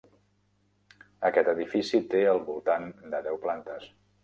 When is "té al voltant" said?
2.15-2.91